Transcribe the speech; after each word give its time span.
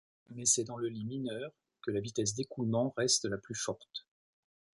Mais 0.31 0.45
c'est 0.47 0.63
dans 0.63 0.77
le 0.77 0.87
lit 0.89 1.05
mineur 1.05 1.51
que 1.83 1.91
la 1.91 1.99
vitesse 1.99 2.33
d'écoulement 2.33 2.91
reste 2.97 3.25
la 3.25 3.37
plus 3.37 3.53
forte. 3.53 4.07